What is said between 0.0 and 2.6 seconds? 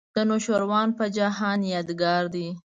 د نوشیروان په جهان یادګار دی.